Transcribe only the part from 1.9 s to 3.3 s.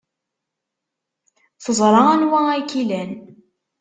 anwa ay k-ilan.